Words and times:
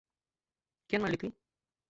কেন 0.89 0.99
মরলি 1.01 1.17
তুই? 1.17 1.31